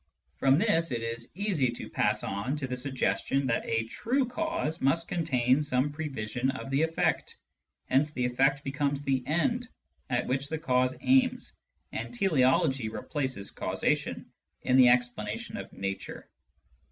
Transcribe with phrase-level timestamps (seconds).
[0.37, 4.81] From this it is easy to pass on to the suggestion that a "true" cause
[4.81, 7.35] must contain some prevision of the efFect;
[7.85, 9.69] hence the efFect becomes the" end"
[10.09, 11.53] at which the cause aims,
[11.91, 14.25] and tele ology replaces causation
[14.63, 16.27] in the explanation of nature.